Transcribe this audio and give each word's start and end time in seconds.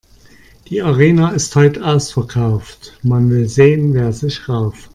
Die 0.67 0.81
Arena 0.81 1.29
ist 1.29 1.55
heut' 1.55 1.77
ausverkauft, 1.77 2.97
man 3.03 3.29
will 3.29 3.47
sehen, 3.47 3.93
wer 3.93 4.11
sich 4.11 4.49
rauft. 4.49 4.89